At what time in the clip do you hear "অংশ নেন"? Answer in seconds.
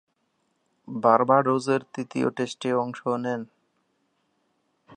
2.73-3.41